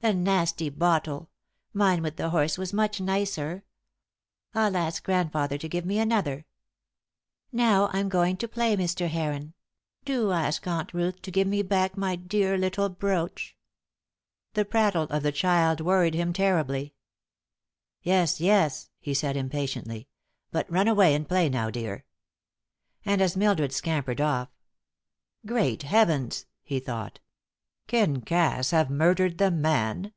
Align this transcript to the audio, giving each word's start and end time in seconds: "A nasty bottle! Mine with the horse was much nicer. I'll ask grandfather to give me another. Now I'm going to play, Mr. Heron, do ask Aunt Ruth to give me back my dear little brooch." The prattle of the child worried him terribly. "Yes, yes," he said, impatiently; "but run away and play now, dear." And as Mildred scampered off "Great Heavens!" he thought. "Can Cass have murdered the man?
"A 0.00 0.14
nasty 0.14 0.70
bottle! 0.70 1.28
Mine 1.74 2.02
with 2.04 2.14
the 2.14 2.30
horse 2.30 2.56
was 2.56 2.72
much 2.72 3.00
nicer. 3.00 3.64
I'll 4.54 4.76
ask 4.76 5.02
grandfather 5.02 5.58
to 5.58 5.68
give 5.68 5.84
me 5.84 5.98
another. 5.98 6.46
Now 7.50 7.88
I'm 7.92 8.08
going 8.08 8.36
to 8.36 8.46
play, 8.46 8.76
Mr. 8.76 9.08
Heron, 9.08 9.54
do 10.04 10.30
ask 10.30 10.64
Aunt 10.68 10.94
Ruth 10.94 11.20
to 11.22 11.32
give 11.32 11.48
me 11.48 11.62
back 11.62 11.96
my 11.96 12.14
dear 12.14 12.56
little 12.56 12.88
brooch." 12.88 13.56
The 14.54 14.64
prattle 14.64 15.08
of 15.10 15.24
the 15.24 15.32
child 15.32 15.80
worried 15.80 16.14
him 16.14 16.32
terribly. 16.32 16.94
"Yes, 18.00 18.40
yes," 18.40 18.90
he 19.00 19.12
said, 19.12 19.36
impatiently; 19.36 20.06
"but 20.52 20.70
run 20.70 20.86
away 20.86 21.12
and 21.12 21.26
play 21.28 21.48
now, 21.48 21.70
dear." 21.70 22.04
And 23.04 23.20
as 23.20 23.36
Mildred 23.36 23.72
scampered 23.72 24.20
off 24.20 24.48
"Great 25.44 25.82
Heavens!" 25.82 26.46
he 26.62 26.78
thought. 26.78 27.18
"Can 27.90 28.20
Cass 28.20 28.70
have 28.72 28.90
murdered 28.90 29.38
the 29.38 29.50
man? 29.50 30.12